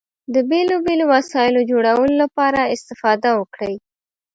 [0.33, 3.75] د بېلو بېلو وسایلو جوړولو لپاره استفاده وکړئ.